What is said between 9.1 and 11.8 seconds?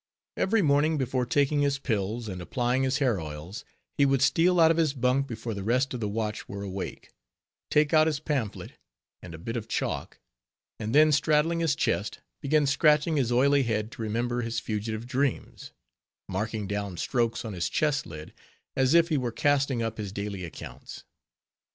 and a bit of chalk; and then straddling his